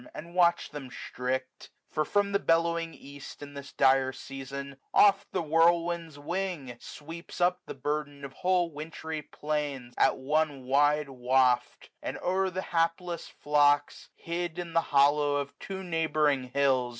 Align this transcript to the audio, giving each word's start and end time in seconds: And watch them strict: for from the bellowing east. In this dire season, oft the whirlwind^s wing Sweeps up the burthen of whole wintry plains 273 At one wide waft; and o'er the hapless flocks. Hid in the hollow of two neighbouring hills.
And 0.15 0.33
watch 0.33 0.71
them 0.71 0.89
strict: 0.89 1.69
for 1.91 2.03
from 2.03 2.31
the 2.31 2.39
bellowing 2.39 2.95
east. 2.95 3.43
In 3.43 3.53
this 3.53 3.71
dire 3.71 4.11
season, 4.11 4.77
oft 4.95 5.27
the 5.31 5.43
whirlwind^s 5.43 6.17
wing 6.17 6.75
Sweeps 6.79 7.39
up 7.39 7.61
the 7.67 7.75
burthen 7.75 8.25
of 8.25 8.33
whole 8.33 8.71
wintry 8.71 9.21
plains 9.21 9.93
273 9.97 10.05
At 10.07 10.17
one 10.17 10.63
wide 10.65 11.09
waft; 11.09 11.91
and 12.01 12.17
o'er 12.17 12.49
the 12.49 12.63
hapless 12.73 13.27
flocks. 13.27 14.09
Hid 14.15 14.57
in 14.57 14.73
the 14.73 14.81
hollow 14.89 15.35
of 15.35 15.59
two 15.59 15.83
neighbouring 15.83 16.45
hills. 16.45 16.89